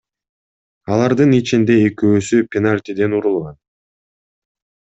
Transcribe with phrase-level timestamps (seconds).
[0.95, 3.63] Алардын ичинде экөөсү— пенальтиден урулган.